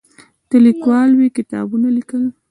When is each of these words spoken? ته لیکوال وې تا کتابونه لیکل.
ته 0.49 0.55
لیکوال 0.67 1.09
وې 1.15 1.27
تا 1.31 1.35
کتابونه 1.37 1.87
لیکل. 1.97 2.23